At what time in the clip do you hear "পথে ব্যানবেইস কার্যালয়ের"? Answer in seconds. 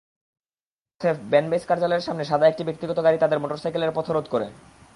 1.01-2.05